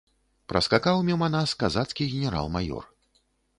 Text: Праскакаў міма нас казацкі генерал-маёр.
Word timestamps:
Праскакаў 0.53 1.01
міма 1.09 1.29
нас 1.35 1.53
казацкі 1.61 2.09
генерал-маёр. 2.17 2.83